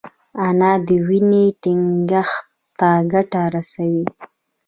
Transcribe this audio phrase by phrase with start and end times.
[0.47, 2.43] انار د وینې ټينګښت
[2.79, 4.05] ته ګټه رسوي.